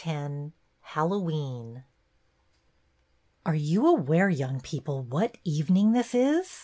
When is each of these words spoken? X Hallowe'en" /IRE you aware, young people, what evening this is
X 0.03 0.51
Hallowe'en" 0.95 1.83
/IRE 3.45 3.63
you 3.63 3.85
aware, 3.85 4.31
young 4.31 4.59
people, 4.59 5.03
what 5.03 5.37
evening 5.43 5.91
this 5.91 6.15
is 6.15 6.59